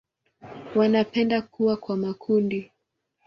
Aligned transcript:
Wanapenda 0.75 1.41
kuwa 1.41 1.77
kwa 1.77 1.97
makundi. 1.97 2.71